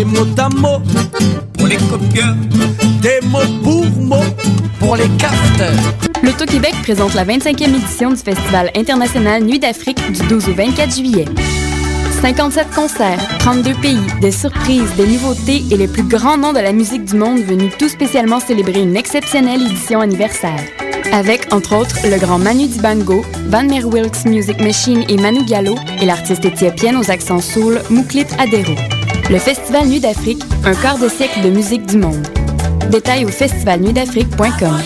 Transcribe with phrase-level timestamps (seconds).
[0.00, 0.80] des mots
[1.58, 2.34] pour les copieurs,
[3.02, 4.24] des mots pour mots
[4.78, 5.04] pour les.
[6.22, 11.26] L'Auto-Québec présente la 25e édition du Festival international Nuit d'Afrique du 12 au 24 juillet.
[12.22, 16.72] 57 concerts, 32 pays, des surprises, des nouveautés et les plus grands noms de la
[16.72, 20.60] musique du monde venus tout spécialement célébrer une exceptionnelle édition anniversaire.
[21.12, 25.74] Avec, entre autres, le grand Manu Dibango, Van Meer Wilkes Music Machine et Manu Gallo
[26.00, 28.74] et l'artiste éthiopienne aux accents soul Mouklit Adero.
[29.28, 32.26] Le Festival Nuit d'Afrique, un quart de siècle de musique du monde.
[32.90, 34.80] Détails au festivalnuitdafrique.com.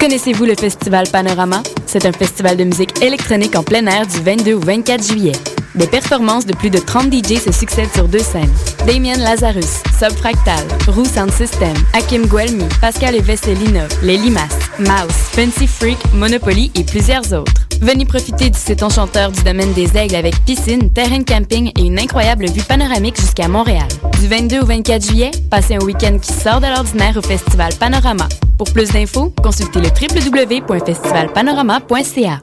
[0.00, 1.62] Connaissez-vous le Festival Panorama?
[1.86, 5.32] C'est un festival de musique électronique en plein air du 22 au 24 juillet.
[5.74, 8.52] Des performances de plus de 30 DJ se succèdent sur deux scènes.
[8.86, 15.66] Damien Lazarus, Subfractal, Roux Sound System, Hakim Guelmi, Pascal et Vesselinov, Les Limaces, Mouse, Fancy
[15.66, 17.52] Freak, Monopoly et plusieurs autres.
[17.80, 21.98] Venez profiter du site enchanteur du domaine des Aigles avec piscine, terrain camping et une
[21.98, 23.88] incroyable vue panoramique jusqu'à Montréal.
[24.20, 28.28] Du 22 au 24 juillet, passez un week-end qui sort de l'ordinaire au Festival Panorama.
[28.58, 32.42] Pour plus d'infos, consultez le www.festivalpanorama.ca.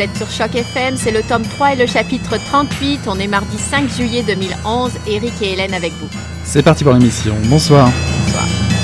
[0.00, 3.00] Vous êtes sur Choc FM, c'est le tome 3 et le chapitre 38.
[3.06, 6.08] On est mardi 5 juillet 2011, Eric et Hélène avec vous.
[6.42, 7.34] C'est parti pour l'émission.
[7.44, 7.90] Bonsoir.
[8.24, 8.79] Bonsoir.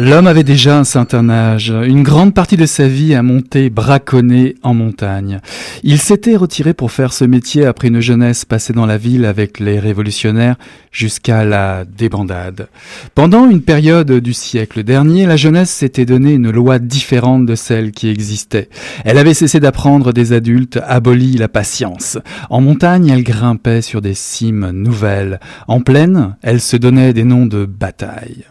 [0.00, 4.54] L'homme avait déjà un certain âge, une grande partie de sa vie à monter braconner
[4.62, 5.40] en montagne.
[5.82, 9.58] Il s'était retiré pour faire ce métier après une jeunesse passée dans la ville avec
[9.58, 10.54] les révolutionnaires
[10.92, 12.68] jusqu'à la débandade.
[13.16, 17.90] Pendant une période du siècle dernier, la jeunesse s'était donné une loi différente de celle
[17.90, 18.68] qui existait.
[19.04, 22.18] Elle avait cessé d'apprendre des adultes, aboli la patience.
[22.50, 25.40] En montagne, elle grimpait sur des cimes nouvelles.
[25.66, 28.44] En plaine, elle se donnait des noms de batailles.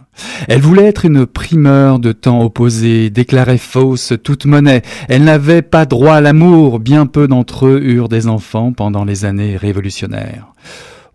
[0.47, 4.81] Elle voulait être une primeur de temps opposés, déclarait fausse toute monnaie.
[5.07, 9.23] Elle n'avait pas droit à l'amour, bien peu d'entre eux eurent des enfants pendant les
[9.23, 10.47] années révolutionnaires.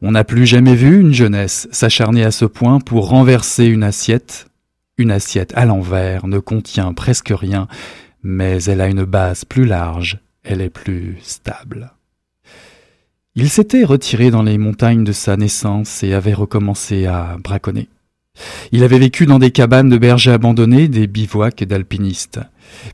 [0.00, 4.46] On n'a plus jamais vu une jeunesse s'acharner à ce point pour renverser une assiette.
[4.96, 7.66] Une assiette à l'envers ne contient presque rien,
[8.22, 11.90] mais elle a une base plus large, elle est plus stable.
[13.34, 17.88] Il s'était retiré dans les montagnes de sa naissance et avait recommencé à braconner.
[18.72, 22.40] Il avait vécu dans des cabanes de bergers abandonnés, des bivouacs d'alpinistes.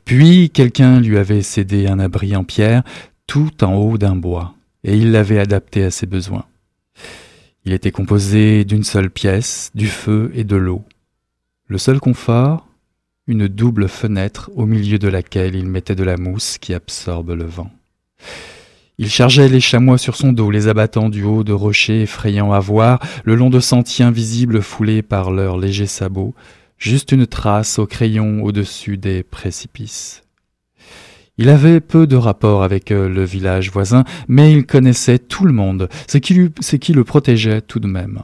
[0.05, 2.83] Puis quelqu'un lui avait cédé un abri en pierre,
[3.27, 6.45] tout en haut d'un bois, et il l'avait adapté à ses besoins.
[7.65, 10.83] Il était composé d'une seule pièce, du feu et de l'eau.
[11.67, 12.67] Le seul confort,
[13.27, 17.45] une double fenêtre au milieu de laquelle il mettait de la mousse qui absorbe le
[17.45, 17.71] vent.
[19.01, 22.59] Il chargeait les chamois sur son dos, les abattant du haut de rochers effrayants à
[22.59, 26.35] voir, le long de sentiers invisibles foulés par leurs légers sabots,
[26.77, 30.23] juste une trace au crayon au-dessus des précipices.
[31.37, 35.53] Il avait peu de rapport avec euh, le village voisin, mais il connaissait tout le
[35.53, 38.21] monde, ce qui, qui le protégeait tout de même.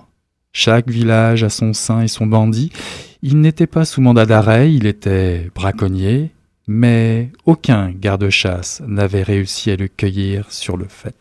[0.52, 2.74] Chaque village a son saint et son bandit.
[3.22, 6.35] Il n'était pas sous mandat d'arrêt, il était braconnier,
[6.68, 11.16] mais aucun garde-chasse n'avait réussi à le cueillir sur le fait.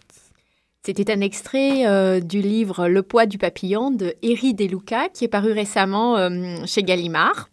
[0.86, 5.28] C'était un extrait euh, du livre Le poids du papillon de Eri Deluca qui est
[5.28, 7.48] paru récemment euh, chez Gallimard.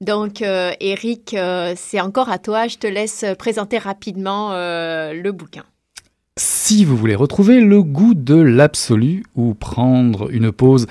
[0.00, 2.66] Donc, euh, Eric, euh, c'est encore à toi.
[2.66, 5.62] Je te laisse présenter rapidement le bouquin.
[6.38, 10.86] Si vous voulez retrouver le goût de l'absolu ou prendre une pause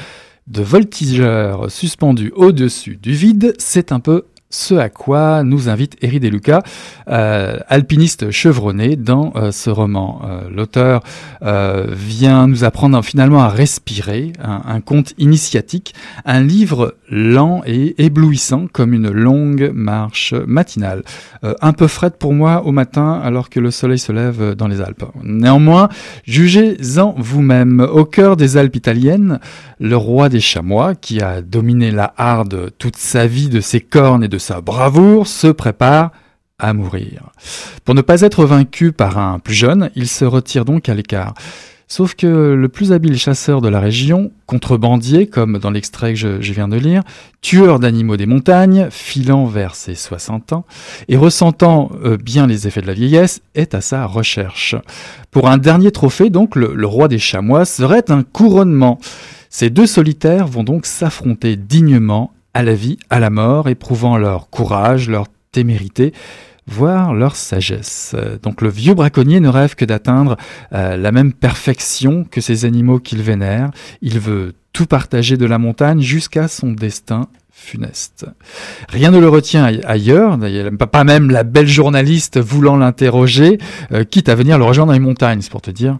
[0.48, 6.20] de voltigeur suspendu au-dessus du vide, c'est un peu ce à quoi nous invite Eri
[6.20, 6.64] Deluca,
[7.10, 10.22] euh, alpiniste chevronné dans euh, ce roman.
[10.24, 11.02] Euh, L'auteur
[11.42, 15.94] vient nous apprendre finalement à respirer, un conte initiatique,
[16.26, 21.04] un livre lent et éblouissant comme une longue marche matinale.
[21.44, 24.68] Euh, un peu frette pour moi au matin alors que le soleil se lève dans
[24.68, 25.06] les Alpes.
[25.24, 25.90] Néanmoins,
[26.26, 27.80] jugez-en vous-même.
[27.80, 29.40] Au cœur des Alpes italiennes,
[29.80, 34.24] le roi des chamois, qui a dominé la harde toute sa vie de ses cornes
[34.24, 36.12] et de sa bravoure, se prépare
[36.58, 37.32] à mourir.
[37.84, 41.34] Pour ne pas être vaincu par un plus jeune, il se retire donc à l'écart.
[41.88, 46.52] Sauf que le plus habile chasseur de la région, contrebandier, comme dans l'extrait que je,
[46.52, 47.04] viens de lire,
[47.42, 50.66] tueur d'animaux des montagnes, filant vers ses 60 ans,
[51.10, 54.76] et ressentant euh, bien les effets de la vieillesse, est à sa recherche.
[55.30, 59.00] Pour un dernier trophée, donc, le roi des chamois serait un couronnement.
[59.50, 64.50] Ces deux solitaires vont donc s'affronter dignement à la vie, à la mort, éprouvant leur
[64.50, 66.14] courage, leur témérité,
[66.68, 68.16] voire leur sagesse.
[68.44, 70.38] Donc le vieux braconnier ne rêve que d'atteindre
[70.74, 73.72] euh, la même perfection que ces animaux qu'il vénère.
[74.02, 78.26] Il veut tout partager de la montagne jusqu'à son destin funeste.
[78.90, 80.38] Rien ne le retient ailleurs,
[80.92, 83.58] pas même la belle journaliste voulant l'interroger,
[83.94, 85.98] euh, quitte à venir le rejoindre dans les montagnes, c'est pour te dire.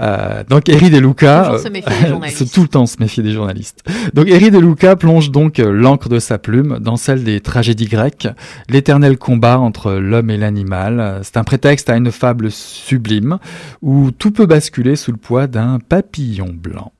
[0.00, 1.58] Euh, donc Eri De Luca, euh,
[2.52, 3.84] tout le temps se méfier des journalistes.
[4.14, 8.28] Donc Eri De Luca plonge donc l'encre de sa plume dans celle des tragédies grecques,
[8.70, 11.20] l'éternel combat entre l'homme et l'animal.
[11.22, 13.38] C'est un prétexte à une fable sublime
[13.82, 16.92] où tout peut basculer sous le poids d'un papillon blanc.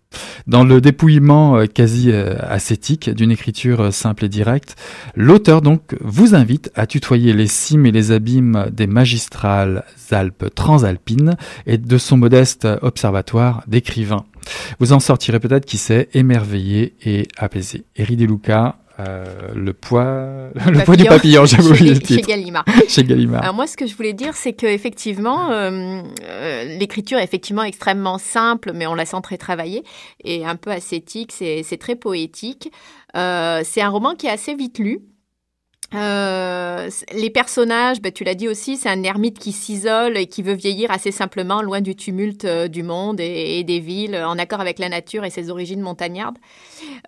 [0.46, 4.76] Dans le dépouillement euh, quasi euh, ascétique d'une écriture euh, simple et directe,
[5.14, 11.36] l'auteur donc vous invite à tutoyer les cimes et les abîmes des magistrales Alpes transalpines
[11.66, 14.24] et de son modeste observatoire d'écrivain.
[14.78, 17.84] Vous en sortirez peut-être qui sait émerveillé et apaisé.
[17.96, 18.16] Eri
[19.00, 19.24] euh,
[19.54, 22.20] le poids, le poids du papillon, j'avais oublié le titre.
[22.24, 22.64] Chez Gallimard.
[22.88, 23.42] chez Gallimard.
[23.42, 28.18] Alors moi, ce que je voulais dire, c'est qu'effectivement, euh, euh, l'écriture est effectivement extrêmement
[28.18, 29.82] simple, mais on la sent très travaillée
[30.22, 31.32] et un peu ascétique.
[31.32, 32.70] C'est très poétique.
[33.14, 35.00] C'est un roman qui est assez vite lu.
[35.94, 40.42] Euh, les personnages, bah, tu l'as dit aussi, c'est un ermite qui s'isole et qui
[40.42, 44.60] veut vieillir assez simplement, loin du tumulte euh, du monde et, des villes, en accord
[44.60, 46.38] avec la nature et ses origines montagnardes.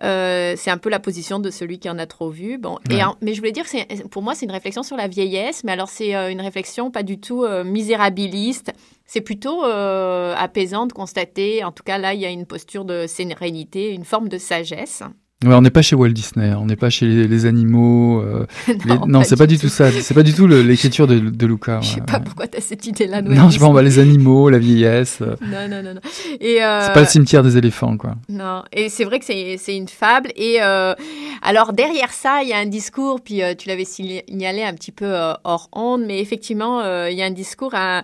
[0.03, 2.57] Euh, c'est un peu la position de celui qui en a trop vu.
[2.57, 3.65] Bon, et mais je voulais dire,
[4.09, 7.19] pour moi, c'est une réflexion sur la vieillesse, mais alors c'est une réflexion pas du
[7.19, 8.71] tout misérabiliste.
[9.05, 13.05] C'est plutôt apaisant de constater, en tout cas là, il y a une posture de
[13.07, 15.03] sérénité, une forme de sagesse.
[15.45, 18.21] Ouais, on n'est pas chez Walt Disney, on n'est pas chez les, animaux.
[18.21, 18.47] Euh,
[19.07, 19.91] non, c'est pas du tout ça.
[19.91, 21.79] C'est pas du tout l'écriture de, de Luca.
[21.79, 23.21] Je sais pas pourquoi tu as cette idée-là.
[23.21, 25.19] Non, je sais pas, les animaux, la vieillesse.
[25.21, 25.35] Euh.
[25.43, 26.01] Non, non, non, non.
[26.03, 26.81] Euh...
[26.81, 28.15] C'est pas le cimetière des éléphants, quoi.
[28.29, 30.31] Non, et c'est vrai que c'est une fable.
[30.35, 30.95] Et euh,
[31.43, 33.21] alors derrière ça, il y a un discours.
[33.21, 35.13] Puis tu l'avais signalé un petit peu
[35.43, 37.75] hors onde, mais effectivement, il y a un discours.
[37.75, 38.01] À,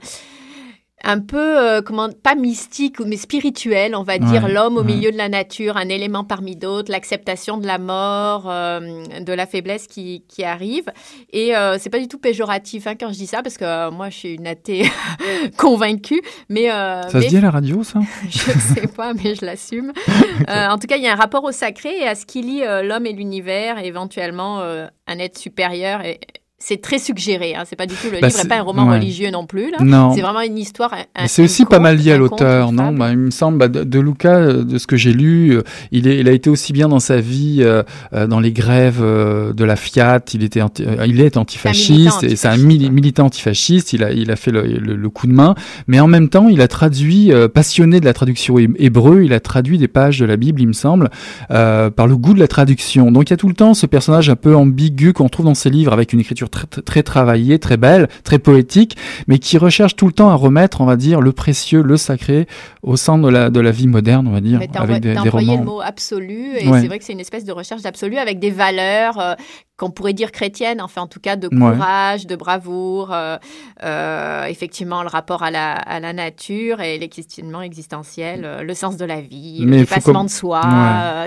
[1.04, 5.18] un peu, euh, comment, pas mystique, mais spirituel, on va dire, l'homme au milieu de
[5.18, 10.24] la nature, un élément parmi d'autres, l'acceptation de la mort, euh, de la faiblesse qui,
[10.30, 10.86] qui arrive.
[11.34, 13.92] Et euh, c'est pas du tout péjoratif hein, quand je dis ça, parce que euh,
[13.92, 14.90] moi, je suis une athée
[15.58, 16.22] convaincue.
[16.48, 18.00] Mais, ça se dit à la radio, ça?
[18.30, 19.92] Je sais pas, mais je l'assume.
[20.48, 22.64] en tout cas, il y a un rapport au sacré et à ce qui lie
[22.84, 26.04] l'homme et l'univers, éventuellement un être supérieur.
[26.06, 26.20] Et,
[26.66, 27.56] c'est très suggéré.
[27.56, 27.64] Hein.
[27.66, 29.70] C'est pas du tout le bah, livre n'est pas un roman religieux non plus.
[29.70, 29.80] Là.
[29.82, 30.14] Non.
[30.16, 30.96] C'est vraiment une histoire.
[31.26, 32.94] C'est aussi pas mal lié à l'auteur, non?
[32.94, 36.08] bah, Il me semble bah, de, Luca, euh, de ce que j'ai lu, euh, il,
[36.08, 37.84] est, il a été aussi bien dans sa vie euh,
[38.28, 40.22] dans les grèves de la Fiat.
[40.34, 40.62] Il était,
[41.06, 43.92] il est antifasciste et c'est un militant antifasciste.
[43.92, 45.56] Il a, il a fait le, le, coup de main,
[45.88, 49.78] mais en même temps, il a traduit, passionné de la traduction hébreu, il a traduit
[49.78, 51.10] des pages de la Bible, il me semble,
[51.50, 53.12] par le goût de la traduction.
[53.12, 55.56] Donc il y a tout le temps ce personnage un peu ambigu qu'on trouve dans
[55.56, 58.96] ses livres avec une écriture très, très travaillée, très belle, très poétique,
[59.28, 62.48] mais qui recherche tout le temps à remettre, on va dire, le précieux, le sacré
[62.84, 65.58] au centre de la, de la vie moderne, on va dire, avec des, des romans.
[65.58, 68.52] le mot absolu, et c'est vrai que c'est une espèce de recherche d'absolu avec des
[68.52, 69.34] valeurs euh,
[69.78, 73.38] qu'on pourrait dire chrétienne, enfin en tout cas de courage, de bravoure, euh,
[73.84, 78.98] euh, effectivement le rapport à la, à la nature et les questionnements existentiels, le sens
[78.98, 80.62] de la vie, le dépassement de soi,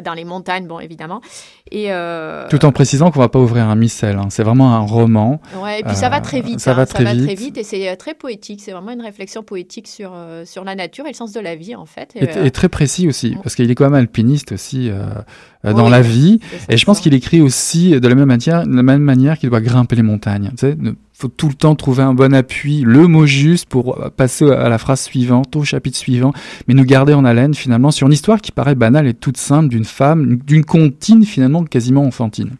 [0.04, 1.20] dans les montagnes, bon évidemment.
[1.72, 1.90] Et
[2.50, 4.28] Tout en précisant qu'on va pas ouvrir un missel, hein.
[4.30, 5.05] c'est vraiment un roman.
[5.62, 6.86] Ouais, et puis ça va très vite, ça, va, hein.
[6.86, 7.20] très ça vite.
[7.20, 10.12] va très vite et c'est très poétique, c'est vraiment une réflexion poétique sur,
[10.44, 12.14] sur la nature et le sens de la vie en fait.
[12.16, 14.90] Et, très précis aussi, parce qu'il est quand même alpiniste aussi
[15.64, 18.82] dans la vie, et je pense qu'il écrit aussi de la même manière de la
[18.82, 20.50] même manière qu'il doit grimper les montagnes.
[20.50, 20.76] Tu sais,
[21.18, 24.76] faut tout le temps trouver un bon appui, le mot juste pour passer à la
[24.76, 26.32] phrase suivante, au chapitre suivant,
[26.68, 29.68] mais nous garder en haleine finalement sur une histoire qui paraît banale et toute simple
[29.68, 32.50] d'une femme, d'une comptine finalement quasiment enfantine.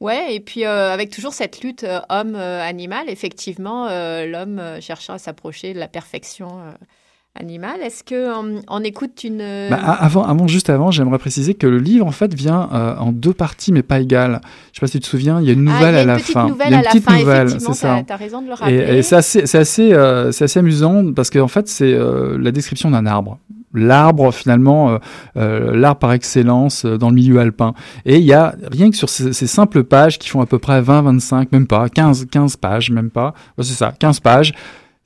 [0.00, 5.18] Ouais, et puis euh, avec toujours cette lutte euh, homme-animal, effectivement, euh, l'homme cherchant à
[5.18, 6.48] s'approcher de la perfection
[7.34, 7.80] animal.
[7.82, 8.30] Est-ce que
[8.68, 12.34] on, écoute une bah, avant, avant, juste avant, j'aimerais préciser que le livre en fait
[12.34, 14.40] vient en deux parties, mais pas égales.
[14.72, 16.46] Je sais pas si tu te souviens, il y a une nouvelle à la fin.
[16.46, 18.02] il y a une petite nouvelle, c'est ça.
[18.06, 18.98] Tu as, raison de le rappeler.
[18.98, 21.96] Et, c'est assez, c'est assez, assez, amusant parce qu'en fait, c'est
[22.38, 23.38] la description d'un arbre
[23.74, 24.98] l'arbre finalement, euh,
[25.36, 27.74] euh, l'arbre par excellence euh, dans le milieu alpin.
[28.04, 30.80] Et il y a rien que sur ces, simples pages qui font à peu près
[30.80, 34.54] 20, 25, même pas, 15, 15 pages, même pas, c'est ça, 15 pages,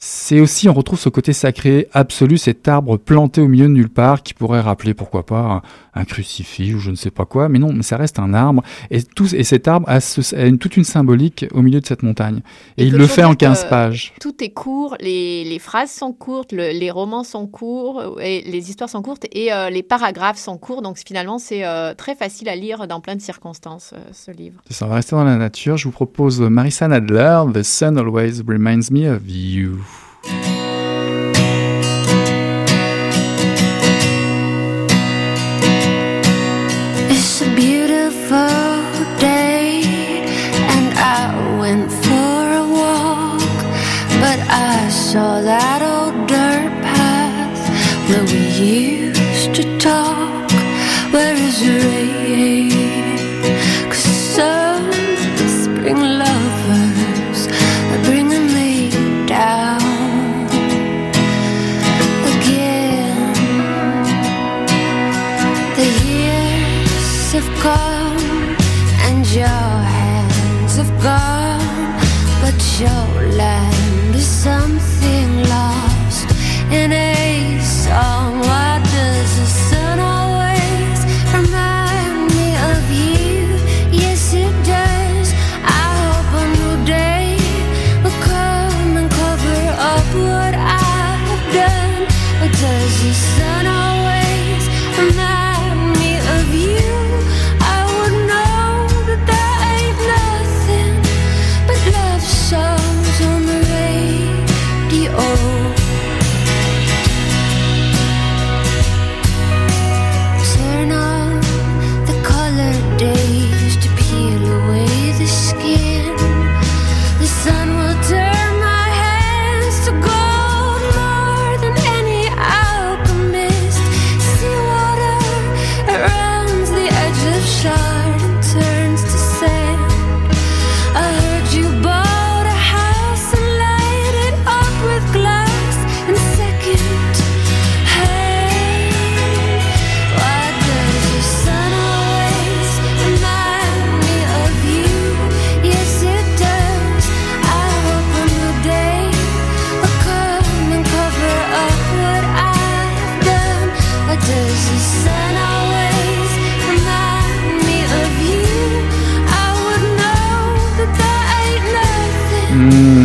[0.02, 3.90] c'est aussi, on retrouve ce côté sacré absolu, cet arbre planté au milieu de nulle
[3.90, 5.60] part qui pourrait rappeler, pourquoi pas,
[5.94, 7.50] un, crucifix ou je ne sais pas quoi.
[7.50, 8.62] Mais non, mais ça reste un arbre.
[8.90, 9.98] Et, tout, et cet arbre a,
[10.42, 12.40] une, toute une symbolique au milieu de cette montagne.
[12.78, 14.14] Et, il le fait en 15 pages.
[14.22, 18.88] Tout est court, les, les phrases sont courtes, les romans sont courts, et les histoires
[18.88, 20.80] sont courtes et euh, les paragraphes sont courts.
[20.80, 24.62] Donc finalement, c'est euh, très facile à lire dans plein de circonstances, euh, ce livre.
[24.70, 25.76] Ça, on va rester dans la nature.
[25.76, 29.89] Je vous propose Marissa Nadler, The Sun Always Reminds Me of You.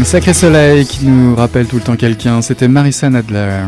[0.05, 3.63] Sacré Soleil qui nous rappelle tout le temps quelqu'un, c'était Marissa Nadler.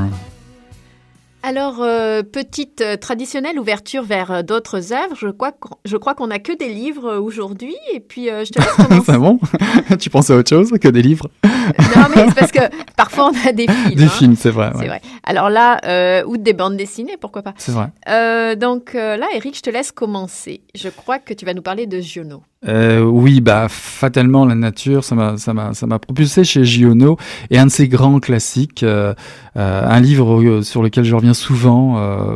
[1.41, 5.15] Alors, euh, petite euh, traditionnelle ouverture vers euh, d'autres œuvres.
[5.15, 5.53] Je crois,
[5.84, 7.75] je crois qu'on n'a que des livres aujourd'hui.
[7.91, 9.01] Et puis, je te laisse commencer.
[9.12, 9.39] C'est bon?
[10.00, 11.27] Tu penses à autre chose que des livres?
[11.44, 12.60] Non, mais c'est parce que
[12.96, 13.96] parfois on a des films.
[13.96, 14.10] Des hein.
[14.10, 14.72] films, c'est vrai.
[14.77, 15.01] C'est vrai.
[15.24, 18.56] Alors là, ou des bandes dessinées, pourquoi pas C'est vrai.
[18.56, 20.62] donc là, Eric, je te laisse commencer.
[20.75, 22.44] Je crois que tu vas nous parler de Giono.
[22.66, 27.16] Euh, oui, bah fatalement la nature, ça m'a ça m'a ça m'a propulsé chez Giono
[27.52, 29.14] et un de ses grands classiques, euh,
[29.58, 31.78] euh, un livre sur lequel je reviens souvent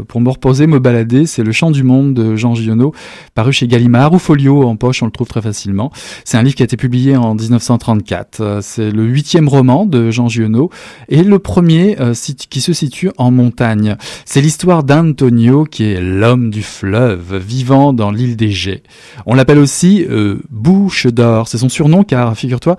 [0.07, 2.93] pour me reposer, me balader, c'est Le Chant du Monde de Jean Giono,
[3.33, 5.91] paru chez Gallimard ou Folio en poche, on le trouve très facilement.
[6.23, 8.59] C'est un livre qui a été publié en 1934.
[8.61, 10.69] c'est le huitième roman de Jean Giono
[11.09, 11.97] et le premier
[12.49, 13.95] qui se situe en montagne.
[14.25, 18.51] C'est l'histoire d'Antonio qui est l'homme du fleuve, vivant dans l'île des.
[19.25, 20.05] On l'appelle aussi
[20.49, 21.47] Bouche d'or.
[21.47, 22.77] C'est son surnom car, figure-toi,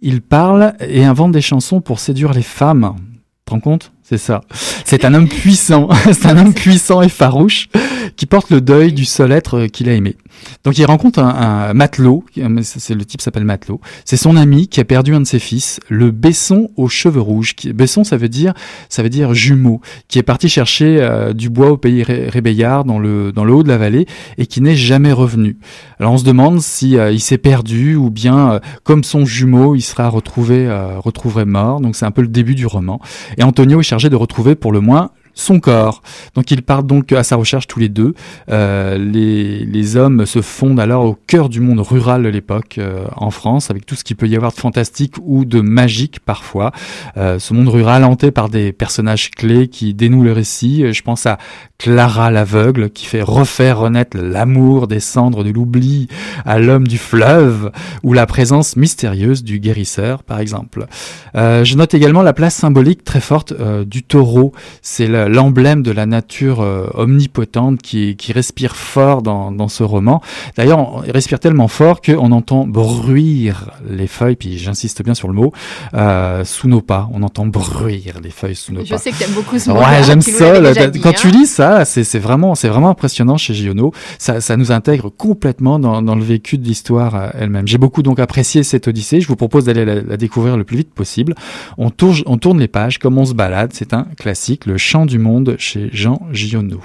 [0.00, 2.96] il parle et invente des chansons pour séduire les femmes.
[3.44, 3.92] Te rends compte?
[4.12, 4.42] C'est ça.
[4.84, 5.88] C'est un homme puissant.
[6.04, 7.70] C'est un homme puissant et farouche
[8.16, 10.16] qui porte le deuil du seul être qu'il a aimé.
[10.64, 12.24] Donc il rencontre un, matelot,
[12.62, 13.80] c'est le type s'appelle matelot.
[14.04, 17.54] C'est son ami qui a perdu un de ses fils, le Besson aux cheveux rouges.
[17.74, 18.52] Besson, ça veut dire,
[18.88, 22.98] ça veut dire jumeau, qui est parti chercher euh, du bois au pays rébéillard dans
[22.98, 24.06] le dans le haut de la vallée
[24.38, 25.58] et qui n'est jamais revenu.
[25.98, 29.74] Alors on se demande si euh, il s'est perdu ou bien euh, comme son jumeau,
[29.74, 31.80] il sera retrouvé retrouvé mort.
[31.80, 33.00] Donc c'est un peu le début du roman.
[33.38, 36.02] Et Antonio est de retrouver pour le moins son corps.
[36.34, 38.14] Donc ils partent donc à sa recherche tous les deux.
[38.50, 43.04] Euh, les, les, hommes se fondent alors au cœur du monde rural de l'époque euh,
[43.16, 46.72] en France, avec tout ce qu'il peut y avoir de fantastique ou de magique parfois.
[47.16, 50.92] Euh, ce monde rural hanté par des personnages clés qui dénouent le récit.
[50.92, 51.38] Je pense à
[51.78, 56.06] Clara l'aveugle qui fait refaire renaître l'amour des cendres de l'oubli
[56.44, 57.72] à l'homme du fleuve
[58.04, 60.86] ou la présence mystérieuse du guérisseur par exemple.
[61.34, 64.52] Euh, je note également la place symbolique très forte euh, du taureau.
[64.80, 70.22] C'est l'emblème de la nature euh, omnipotente qui, qui, respire fort dans, dans ce roman.
[70.56, 75.34] D'ailleurs, il respire tellement fort qu'on entend bruire les feuilles, puis j'insiste bien sur le
[75.34, 75.52] mot,
[75.94, 77.08] euh, sous nos pas.
[77.12, 78.98] On entend bruire les feuilles sous nos Je pas.
[78.98, 79.76] sais que t'aimes beaucoup ce mot.
[79.78, 80.60] Ouais, j'aime ça.
[80.60, 81.14] là, Dit, quand hein.
[81.16, 83.92] tu lis ça, c'est vraiment, vraiment impressionnant chez Giono.
[84.18, 87.68] Ça, ça nous intègre complètement dans, dans le vécu de l'histoire euh, elle-même.
[87.68, 89.20] J'ai beaucoup donc apprécié cette Odyssée.
[89.20, 91.34] Je vous propose d'aller la, la découvrir le plus vite possible.
[91.78, 93.70] On tourne, on tourne les pages comme on se balade.
[93.72, 96.80] C'est un classique, Le Chant du Monde chez Jean Giono.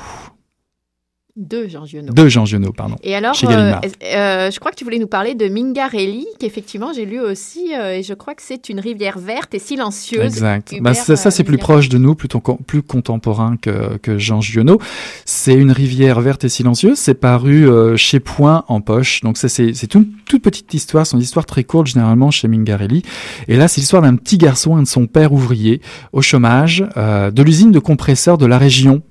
[1.38, 2.12] De Jean Giono.
[2.12, 2.96] De Jean Giono, pardon.
[3.03, 6.94] Et alors, Chez euh, euh, je crois que tu voulais nous parler de Mingarelli, qu'effectivement
[6.96, 10.24] j'ai lu aussi, euh, et je crois que c'est une rivière verte et silencieuse.
[10.24, 10.72] Exact.
[10.72, 14.17] Hubert, Bah, ça, ça, c'est euh, plus proche de nous, plutôt plus contemporain que, que
[14.17, 14.79] Jean Giono.
[15.25, 16.98] C'est une rivière verte et silencieuse.
[16.98, 19.22] C'est paru euh, chez Point en poche.
[19.22, 21.06] Donc ça, c'est une toute petite histoire.
[21.06, 23.03] C'est une histoire très courte généralement chez Mingarelli.
[23.48, 25.82] Et là, c'est l'histoire d'un petit garçon et de son père ouvrier
[26.13, 29.03] au chômage euh, de l'usine de compresseurs de la région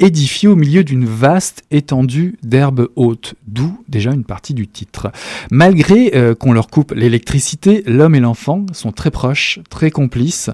[0.00, 5.12] édifiée au milieu d'une vaste étendue d'herbes hautes, d'où déjà une partie du titre.
[5.50, 10.50] Malgré euh, qu'on leur coupe l'électricité, l'homme et l'enfant sont très proches, très complices,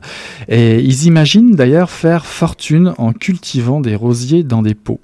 [0.49, 5.00] et ils imaginent d'ailleurs faire fortune en cultivant des rosiers dans des pots.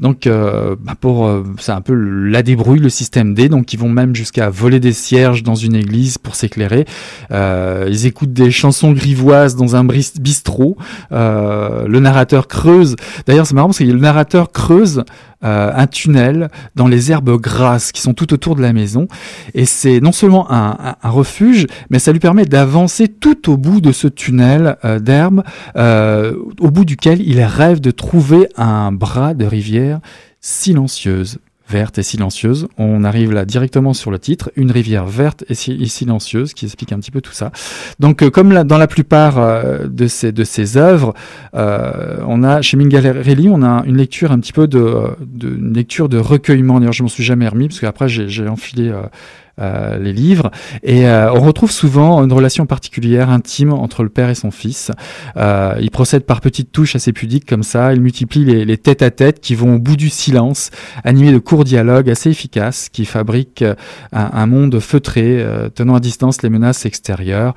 [0.00, 3.48] Donc, euh, bah, pour, euh, c'est un peu la débrouille, le système D.
[3.48, 6.84] Donc, ils vont même jusqu'à voler des cierges dans une église pour s'éclairer.
[7.30, 10.76] Euh, ils écoutent des chansons grivoises dans un bistrot.
[11.12, 12.96] Euh, le narrateur creuse.
[13.26, 15.04] D'ailleurs, c'est marrant parce que le narrateur creuse
[15.44, 19.08] euh, un tunnel dans les herbes grasses qui sont tout autour de la maison.
[19.54, 23.92] Et c'est non seulement un, refuge, mais ça lui permet d'avancer tout au bout de
[23.92, 25.42] ce tunnel euh, d'herbes,
[25.76, 30.00] euh, au bout duquel il rêve de trouver un bras de rivière
[30.40, 32.68] silencieuse verte et silencieuse.
[32.78, 36.66] On arrive là directement sur le titre, une rivière verte et, si- et silencieuse, qui
[36.66, 37.52] explique un petit peu tout ça.
[38.00, 41.14] Donc, euh, comme dans la plupart euh, de ces œuvres,
[41.54, 45.08] euh, on a chez Mingarelli, on a une lecture un petit peu de,
[45.42, 46.78] une lecture de recueillement.
[46.80, 48.92] D'ailleurs, je m'en suis jamais remis parce qu'après j'ai enfilé
[49.60, 50.50] euh, les livres
[50.82, 54.90] et euh, on retrouve souvent une relation particulière, intime entre le père et son fils.
[55.36, 57.92] Euh, il procède par petites touches assez pudiques comme ça.
[57.92, 60.70] Il multiplie les, les tête à tête qui vont au bout du silence,
[61.04, 63.64] animés de courts dialogues assez efficaces qui fabriquent
[64.12, 67.54] un, monde feutré, tenant à distance les menaces extérieures.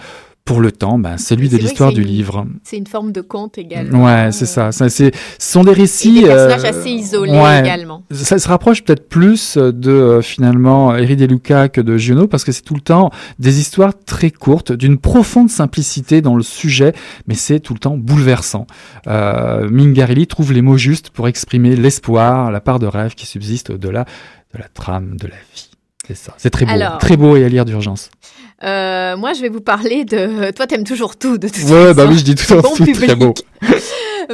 [0.47, 2.45] Pour le temps, ben, celui C'est de vrai que l'histoire du une- livre.
[2.63, 4.05] C'est une forme de conte également.
[4.05, 4.71] Ouais, c'est ça.
[4.71, 6.21] ça c'est, ce sont des Et récits.
[6.21, 7.59] des personnages euh, assez isolés ouais.
[7.59, 8.03] également.
[8.11, 12.43] Ça se rapproche peut-être plus de euh, finalement Eri De Luca que de Giono parce
[12.45, 16.93] que c'est tout le temps des histoires très courtes, d'une profonde simplicité dans le sujet,
[17.27, 18.65] mais c'est tout le temps bouleversant.
[19.07, 23.69] Euh, Mingarelli trouve les mots justes pour exprimer l'espoir, la part de rêve qui subsiste
[23.71, 24.05] au-delà
[24.53, 25.69] de la trame de la vie.
[26.07, 26.33] C'est ça.
[26.37, 28.09] C'est très beau, Alors- très beau et à lire d'urgence.
[28.63, 30.51] Euh, moi, je vais vous parler de.
[30.55, 31.93] Toi, t'aimes toujours tout, de toute Ouais, façon.
[31.95, 33.33] bah oui, je dis tout en Bon tout, très beau.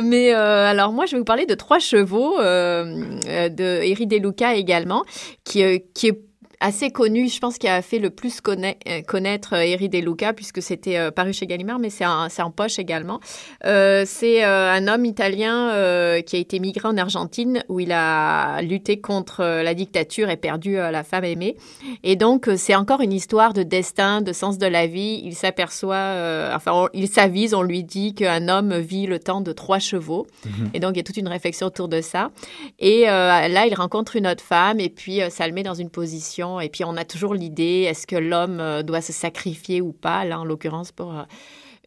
[0.02, 4.08] Mais euh, alors moi, je vais vous parler de trois chevaux euh, euh, de Eri
[4.08, 5.04] De Luca également,
[5.44, 6.20] qui, euh, qui est
[6.64, 9.98] assez connu, je pense, qui a fait le plus conna- euh, connaître euh, Eri De
[10.00, 13.20] Luca, puisque c'était euh, paru chez Gallimard, mais c'est en, poche également.
[13.66, 17.92] Euh, c'est euh, un homme italien euh, qui a été migré en Argentine, où il
[17.92, 21.58] a lutté contre euh, la dictature et perdu euh, la femme aimée.
[22.04, 25.22] Et donc, euh, c'est encore une histoire de destin, de sens de la vie.
[25.26, 29.42] Il s'aperçoit, euh, enfin, on- il s'avise, on lui dit qu'un homme vit le temps
[29.42, 30.26] de trois chevaux.
[30.74, 32.32] Et donc, il y a toute une réflexion autour de ça.
[32.80, 35.74] Et euh, là, il rencontre une autre femme, et puis euh, ça le met dans
[35.74, 36.53] une position.
[36.60, 40.26] Et puis, on a toujours l'idée, est-ce que l'homme euh, doit se sacrifier ou pas?
[40.26, 41.24] Là, en l'occurrence, pour euh,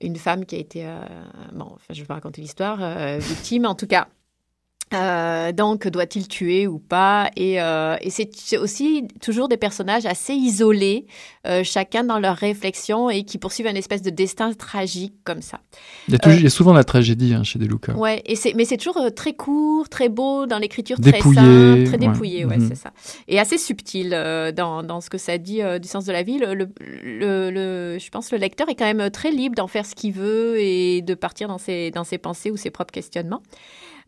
[0.00, 0.98] une femme qui a été, euh,
[1.52, 2.78] bon, enfin, je vais raconter l'histoire,
[3.18, 4.08] victime, en tout cas.
[4.94, 7.30] Euh, donc, doit-il tuer ou pas?
[7.36, 11.06] Et, euh, et c'est aussi toujours des personnages assez isolés,
[11.46, 15.58] euh, chacun dans leur réflexion et qui poursuivent un espèce de destin tragique comme ça.
[16.06, 17.94] Il y a, toujours, il y a souvent la tragédie hein, chez De Luca.
[17.96, 21.98] Ouais, et mais c'est toujours très court, très beau dans l'écriture, très Dépouillé, simple, très
[21.98, 22.68] dépouillé, ouais, Mhm.
[22.68, 22.92] c'est ça.
[23.26, 24.10] Et assez subtil
[24.56, 26.38] dans, dans ce que ça dit du sens de la vie.
[26.38, 26.68] Le, le,
[27.02, 29.96] le- le- je pense que le lecteur est quand même très libre d'en faire ce
[29.96, 33.42] qu'il veut et de partir dans ses, dans ses pensées ou ses propres questionnements.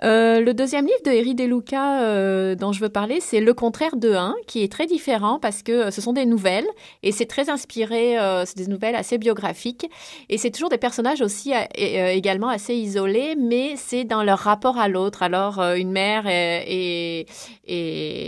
[0.05, 3.53] Euh, le deuxième livre de Eri De Luca euh, dont je veux parler, c'est Le
[3.53, 6.67] contraire de 1, qui est très différent parce que ce sont des nouvelles
[7.03, 9.91] et c'est très inspiré, euh, c'est des nouvelles assez biographiques
[10.29, 14.89] et c'est toujours des personnages aussi également assez isolés, mais c'est dans leur rapport à
[14.89, 15.23] l'autre.
[15.23, 17.27] Alors, une mère et,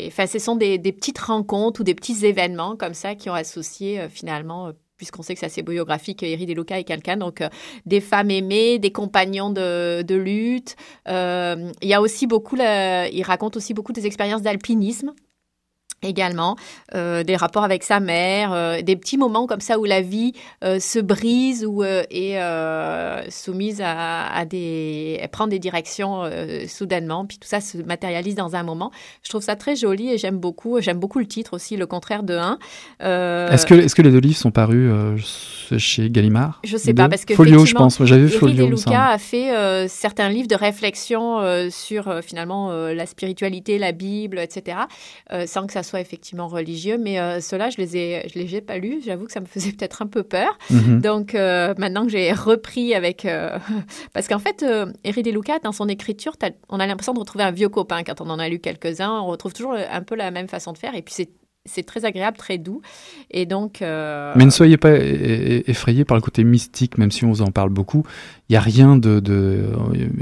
[0.08, 4.08] enfin, ce sont des, petites rencontres ou des petits événements comme ça qui ont associé
[4.08, 4.72] finalement.
[5.00, 7.48] Puisqu'on sait que c'est assez biographique, Eri De Luca est quelqu'un, donc euh,
[7.86, 10.76] des femmes aimées, des compagnons de, lutte,
[11.08, 15.14] euh, il y a aussi beaucoup, il raconte aussi beaucoup des expériences d'alpinisme
[16.02, 16.56] également,
[16.94, 20.32] euh, des rapports avec sa mère, euh, des petits moments comme ça où la vie
[20.64, 22.40] euh, se brise ou est
[23.30, 26.22] soumise à, à des, elle prend des directions
[26.66, 28.90] soudainement, puis tout ça se matérialise dans un moment.
[29.22, 30.80] Je trouve ça très joli et j'aime beaucoup.
[30.80, 32.58] J'aime beaucoup le titre aussi, le contraire de 1.
[33.02, 34.90] Euh, Est-ce que, est que les deux livres sont parus
[35.78, 36.60] chez Gallimard?
[36.64, 38.02] Je sais pas, parce que Folio, je pense.
[38.04, 38.68] J'avais vu Folio.
[38.68, 44.78] Luca a fait certains livres de réflexion sur finalement la spiritualité, la Bible, etc.,
[45.46, 46.98] sans que ça soit effectivement religieux.
[46.98, 49.02] Mais euh, ceux-là, je les ai, je les ai pas lus.
[49.04, 50.58] J'avoue que ça me faisait peut-être un peu peur.
[50.70, 51.00] Mhm.
[51.00, 53.58] Donc euh, maintenant que j'ai repris avec, euh,
[54.12, 56.34] parce qu'en fait, euh, Eri De Luca dans son écriture,
[56.68, 59.20] on a l'impression de retrouver un vieux copain quand on en a lu quelques-uns.
[59.20, 61.30] On retrouve toujours un peu la même façon de faire, et puis c'est
[61.66, 62.80] c'est très agréable, très doux.
[63.30, 67.28] Et donc, euh, Mais ne soyez pas effrayés par le côté mystique, même si on
[67.28, 68.04] vous en parle beaucoup.
[68.48, 69.20] Il n'y a rien de.
[69.20, 69.66] de...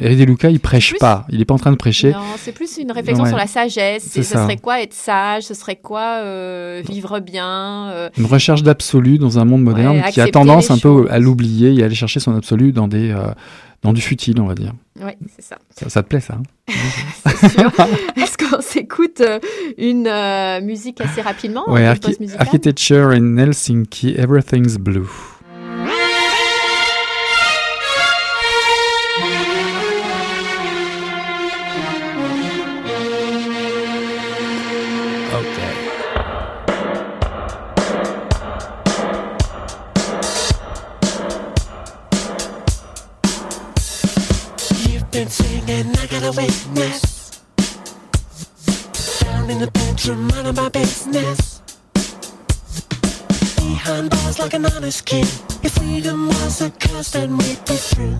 [0.00, 1.26] Eri De Luca, il prêche Plus- pas.
[1.30, 2.10] Il n'est pas en train de prêcher.
[2.12, 3.30] Non, c'est plus une réflexion Ouais.
[3.30, 4.10] sur la sagesse.
[4.12, 5.44] Ce serait quoi être sage?
[5.44, 10.10] Ce serait quoi euh, vivre bien euh, Une recherche d'absolu dans un monde moderne Ouais,
[10.12, 13.10] qui a tendance un peu à l'oublier et à aller chercher son absolu dans, des,
[13.10, 13.28] euh,
[13.82, 14.72] dans du futile, on va dire.
[15.00, 15.58] Oui, c'est ça.
[15.70, 16.42] Ça, ça te plaît, ça hein?
[17.36, 17.72] C'est sûr.
[18.16, 19.38] Est-ce qu'on s'écoute euh,
[19.76, 25.06] une euh, musique assez rapidement une archi- Architecture in Helsinki, Everything's Blue.
[35.30, 35.77] You've
[46.20, 47.42] got a witness.
[49.20, 51.62] Down in the bedroom, minding my business.
[53.56, 55.28] Behind bars like an honest kid.
[55.62, 58.18] If freedom was a curse, then we'd be through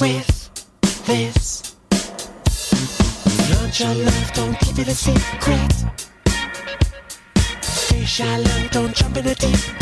[0.00, 0.50] with
[1.06, 1.74] this.
[3.50, 5.72] Not your love, don't keep it a secret.
[7.60, 9.78] Stay shallow, don't jump in a deep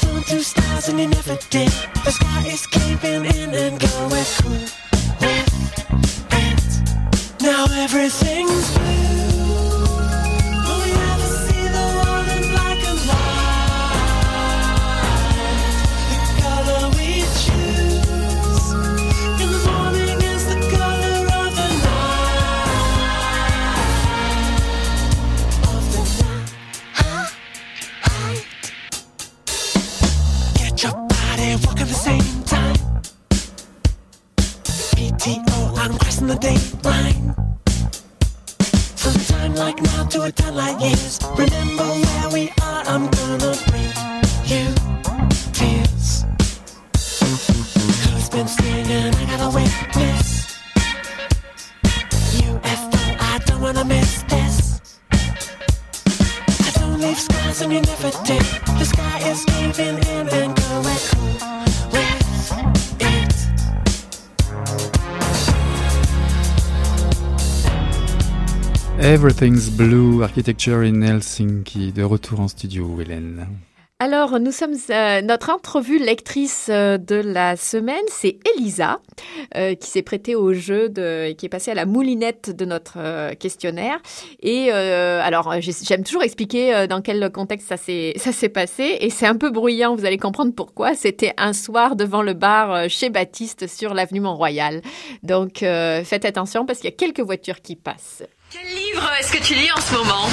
[0.00, 1.72] don't do stars and you never did.
[2.04, 4.87] The sky is caving in and going cool
[5.76, 7.40] it.
[7.40, 9.27] Now everything's blue.
[69.40, 71.92] Everything's Blue, Architecture in Helsinki.
[71.92, 73.46] De retour en studio, Hélène.
[74.00, 79.00] Alors, nous sommes euh, notre entrevue lectrice euh, de la semaine, c'est Elisa
[79.56, 82.94] euh, qui s'est prêtée au jeu de, qui est passée à la moulinette de notre
[82.96, 83.98] euh, questionnaire.
[84.42, 88.96] Et euh, alors, j'ai- j'aime toujours expliquer dans quel contexte ça s'est ça s'est passé.
[89.00, 90.94] Et c'est un peu bruyant, vous allez comprendre pourquoi.
[90.96, 94.82] C'était un soir devant le bar chez Baptiste sur l'avenue Mont-Royal.
[95.22, 98.24] Donc, euh, faites attention parce qu'il y a quelques voitures qui passent.
[98.50, 100.28] Quel est-ce que tu lis en ce moment?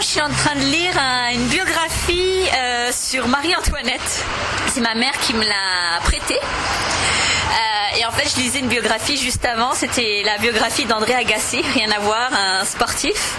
[0.00, 4.24] Je suis en train de lire un- une biographie euh, sur Marie-Antoinette.
[4.72, 6.38] C'est ma mère qui me l'a prêtée.
[6.38, 9.72] Euh, et en fait, je lisais une biographie juste avant.
[9.74, 13.34] C'était la biographie d'André Agassi, rien à voir, un sportif.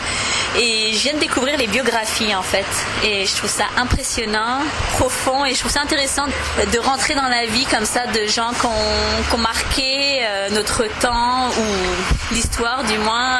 [0.57, 2.65] Et je viens de découvrir les biographies en fait.
[3.03, 4.59] Et je trouve ça impressionnant,
[4.93, 5.45] profond.
[5.45, 8.65] Et je trouve ça intéressant de rentrer dans la vie comme ça de gens qui
[8.65, 13.39] ont, marqué euh, notre temps ou l'histoire du moins.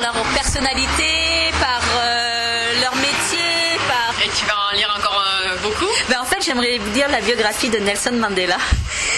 [0.00, 4.14] Par leur personnalité, par euh, leur métier, par...
[4.24, 5.90] Et tu vas en lire encore euh, beaucoup?
[6.08, 8.58] Ben, en fait, j'aimerais lire la biographie de Nelson Mandela.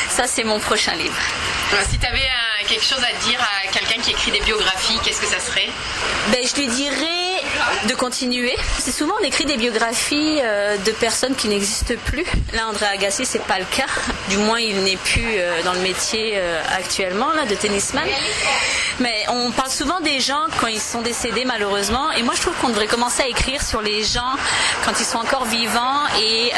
[0.08, 1.16] Ça, c'est mon prochain livre.
[1.90, 2.28] Si tu avais
[2.66, 5.68] quelque chose à dire à quelqu'un qui écrit des biographies, qu'est-ce que ça serait?
[6.30, 7.42] Ben, Je lui dirais
[7.88, 8.56] de continuer.
[8.78, 12.24] C'est souvent on écrit des biographies euh, de personnes qui n'existent plus.
[12.54, 13.86] Là, André Agassi, c'est pas le cas.
[14.28, 18.04] Du moins, il n'est plus euh, dans le métier euh, actuellement là, de tennisman.
[19.02, 22.10] Mais on parle souvent des gens quand ils sont décédés malheureusement.
[22.12, 24.32] Et moi, je trouve qu'on devrait commencer à écrire sur les gens
[24.84, 26.52] quand ils sont encore vivants et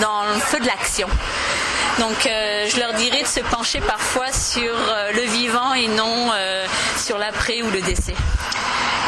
[0.00, 1.08] dans le feu de l'action.
[2.00, 6.30] Donc euh, je leur dirais de se pencher parfois sur euh, le vivant et non
[6.32, 6.64] euh,
[6.96, 8.14] sur l'après ou le décès.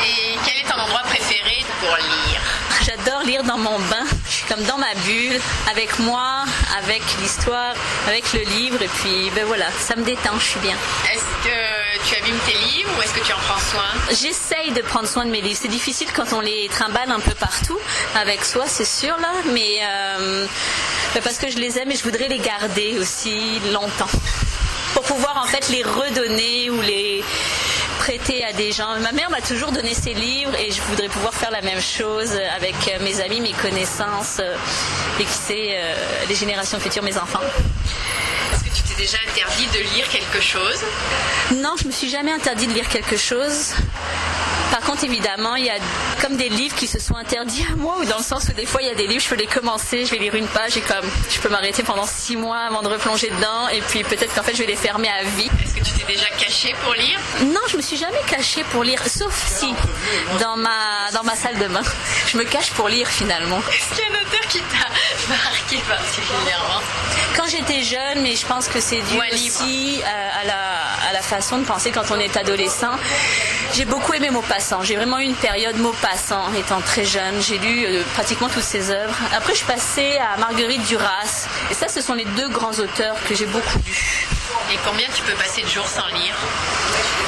[0.02, 2.40] Et quel est ton endroit préféré pour lire?
[2.84, 4.04] J'adore lire dans mon bain.
[4.26, 6.44] Je suis comme dans ma bulle, avec moi,
[6.78, 7.74] avec l'histoire,
[8.08, 8.82] avec le livre.
[8.82, 10.76] Et puis, ben voilà, ça me détend, je suis bien.
[11.12, 13.84] Est-ce que tu abîmes tes livres ou est-ce que tu en prends soin?
[14.10, 15.58] J'essaye de prendre soin de mes livres.
[15.60, 17.78] C'est difficile quand on les trimballe un peu partout
[18.16, 19.32] avec soi, c'est sûr, là.
[19.52, 19.80] Mais
[21.14, 24.10] ben parce que je les aime et je voudrais les garder aussi longtemps.
[24.94, 27.24] Pour pouvoir en fait les redonner ou les
[28.02, 28.98] prêter à des gens.
[29.00, 32.32] Ma mère m'a toujours donné ses livres et je voudrais pouvoir faire la même chose
[32.56, 34.56] avec mes amis, mes connaissances euh,
[35.20, 35.94] et qui sait euh,
[36.28, 37.38] les générations futures, mes enfants.
[38.52, 40.80] Est-ce que tu t'es déjà interdit de lire quelque chose?
[41.54, 43.72] Non, je me suis jamais interdit de lire quelque chose.
[44.72, 45.76] Par contre, évidemment, il y a
[46.22, 48.64] comme des livres qui se sont interdits à moi, ou dans le sens où des
[48.64, 50.78] fois, il y a des livres, je peux les commencer, je vais lire une page
[50.78, 54.34] et comme je peux m'arrêter pendant six mois avant de replonger dedans, et puis peut-être
[54.34, 55.50] qu'en fait, je vais les fermer à vie.
[55.62, 57.20] Est-ce que tu t'es déjà caché pour lire?
[57.44, 59.74] Non, je me suis jamais cachée pour lire, sauf si
[60.40, 61.82] dans ma, dans ma salle de bain,
[62.26, 63.58] je me cache pour lire finalement.
[63.58, 64.88] Est-ce qu'il y a un auteur qui t'a
[65.28, 66.80] marqué particulièrement?
[67.52, 71.58] J'étais jeune, mais je pense que c'est dû aussi euh, à, la, à la façon
[71.58, 72.92] de penser quand on est adolescent.
[73.74, 74.82] J'ai beaucoup aimé Maupassant.
[74.82, 77.40] J'ai vraiment eu une période Maupassant étant très jeune.
[77.42, 79.14] J'ai lu euh, pratiquement toutes ses œuvres.
[79.36, 81.46] Après, je suis passée à Marguerite Duras.
[81.70, 84.26] Et ça, ce sont les deux grands auteurs que j'ai beaucoup lus.
[84.72, 86.34] Et combien tu peux passer de jours sans lire?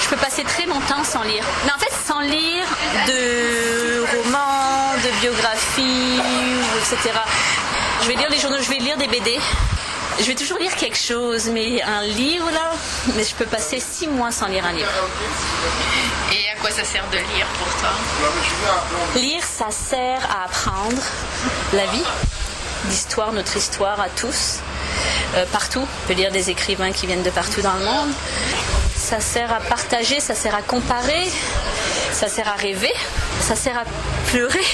[0.02, 1.44] Je peux passer très longtemps sans lire.
[1.66, 2.64] Mais en fait, sans lire
[3.06, 6.20] de romans, de biographies,
[6.78, 7.12] etc.
[8.02, 9.38] Je vais lire les journaux, je vais lire des BD.
[10.20, 12.72] Je vais toujours lire quelque chose, mais un livre là,
[13.16, 14.88] mais je peux passer six mois sans lire un livre.
[16.32, 17.90] Et à quoi ça sert de lire pour toi?
[19.16, 21.02] Lire, ça sert à apprendre
[21.72, 22.04] la vie,
[22.88, 24.60] l'histoire, notre histoire à tous,
[25.34, 25.82] euh, partout.
[25.82, 28.10] On peut lire des écrivains qui viennent de partout dans le monde.
[28.96, 31.28] Ça sert à partager, ça sert à comparer,
[32.12, 32.92] ça sert à rêver,
[33.40, 33.84] ça sert à
[34.30, 34.64] pleurer.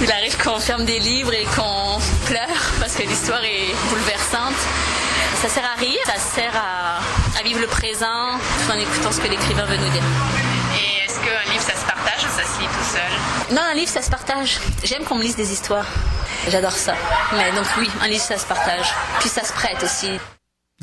[0.00, 3.74] Il arrive qu'on ferme des livres et qu'on pleure parce que l'histoire est
[4.30, 9.28] Ça sert à rire, ça sert à, vivre le présent tout en écoutant ce que
[9.28, 10.02] l'écrivain veut nous dire.
[10.74, 13.56] Et est-ce qu'un livre ça se partage ou ça se lit tout seul?
[13.56, 14.58] Non, un livre ça se partage.
[14.84, 15.86] J'aime qu'on me lise des histoires.
[16.50, 16.94] J'adore ça.
[17.32, 18.92] Mais donc oui, un livre ça se partage.
[19.20, 20.10] Puis ça se prête aussi.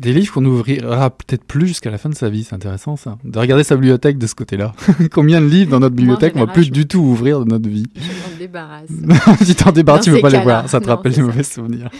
[0.00, 3.16] Des livres qu'on n'ouvrira peut-être plus jusqu'à la fin de sa vie, c'est intéressant ça.
[3.24, 4.74] De regarder sa bibliothèque de ce côté-là.
[5.12, 7.86] Combien de livres dans notre bibliothèque on va plus du tout ouvrir de notre vie?
[8.46, 8.90] Débarrasse.
[9.42, 11.90] si t'en débarrasses, tu peux pas les voir, ça te rappelle des mauvais souvenirs.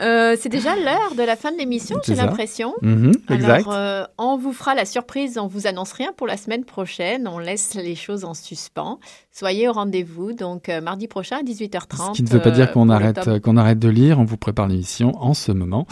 [0.00, 2.74] Euh, c'est déjà l'heure de la fin de l'émission, j'ai l'impression.
[2.82, 3.66] Mhm, exact.
[3.66, 7.28] Alors, euh, on vous fera la surprise, on vous annonce rien pour la semaine prochaine,
[7.28, 8.98] on laisse les choses en suspens.
[9.30, 12.08] Soyez au rendez-vous, donc euh, mardi prochain à 18h30.
[12.08, 14.66] Ce qui ne veut pas dire qu'on arrête, qu'on arrête de lire, on vous prépare
[14.66, 15.86] l'émission en ce moment.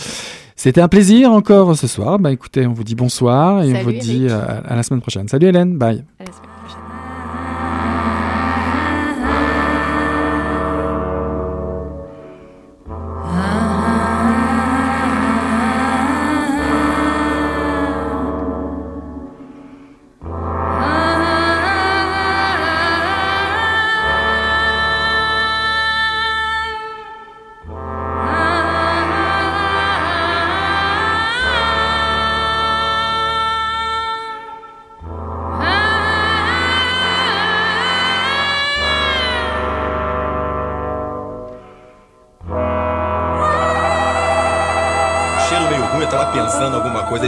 [0.57, 2.19] C'était un plaisir encore ce soir.
[2.19, 5.29] Bah écoutez, on vous dit bonsoir et on vous dit à, la semaine prochaine.
[5.29, 6.05] Salut Hélène, bye.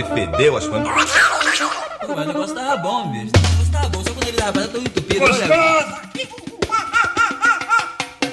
[0.05, 0.89] Fedeu as coisas.
[0.89, 3.33] Mas o negócio tava bom, bicho.
[3.35, 5.21] O negócio tava bom, só quando ele tava tão entupido.
[5.21, 6.03] Gostosa!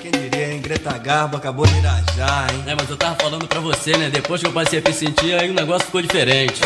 [0.02, 0.62] Quem diria, hein?
[0.62, 2.64] Greta Garbo acabou de irajar, hein?
[2.68, 4.10] É, mas eu tava falando pra você, né?
[4.10, 6.62] Depois que eu passei a me sentir, aí o negócio ficou diferente.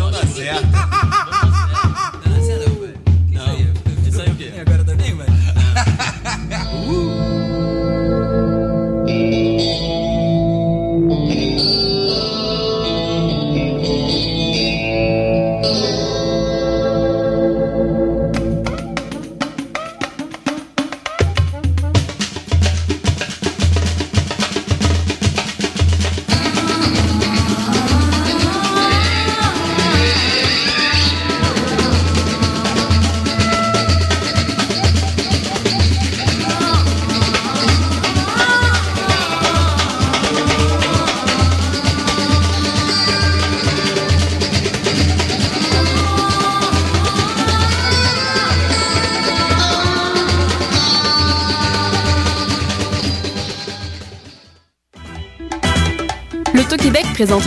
[0.00, 1.09] 兄弟，谁呀？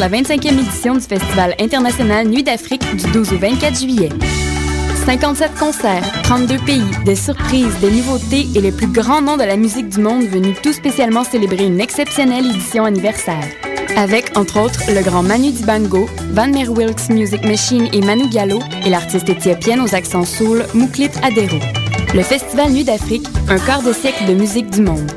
[0.04, 4.10] La 25e édition du Festival international Nuit d'Afrique du 12 au 24 juillet.
[5.06, 9.56] 57 concerts, 32 pays, des surprises, des nouveautés et les plus grands noms de la
[9.56, 13.46] musique du monde venus tout spécialement célébrer une exceptionnelle édition anniversaire.
[13.96, 18.90] Avec, entre autres, le grand Manu Dibango, Van Wilkes Music Machine et Manu Gallo et
[18.90, 21.60] l'artiste éthiopienne aux accents soul Mouklit Adero.
[22.14, 25.10] Le Festival Nuit d'Afrique, un quart de siècle de musique du monde.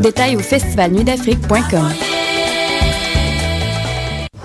[0.00, 2.09] Détails au festivalnuitdafrique.com.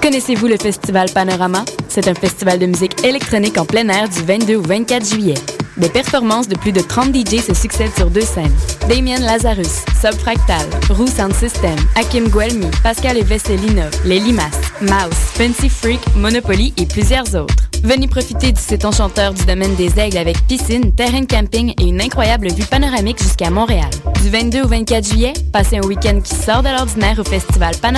[0.05, 1.65] Connaissez-vous le Festival Panorama?
[1.89, 5.33] C'est un festival de musique électronique en plein air du 22 au 24 juillet.
[5.77, 8.53] Des performances de plus de 30 DJ se succèdent sur deux scènes.
[8.87, 16.01] Damien Lazarus, Subfractal, Roux Sound System, Hakim Guelmi, Pascal et Vesselinov, Les Mouse, Fancy Freak,
[16.15, 17.65] Monopoly et plusieurs autres.
[17.83, 22.01] Venez profiter du site enchanteur du domaine des Aigles avec piscine, terrain camping et une
[22.01, 23.89] incroyable vue panoramique jusqu'à Montréal.
[24.21, 27.95] Du 22 au 24 juillet, passez un week-end qui sort de l'ordinaire au Festival Panorama